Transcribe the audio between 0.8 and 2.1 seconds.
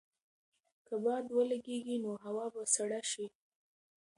که باد ولګېږي